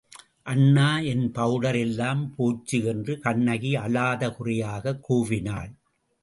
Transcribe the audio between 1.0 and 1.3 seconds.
என்